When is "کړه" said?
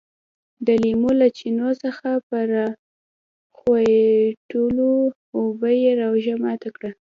6.75-6.89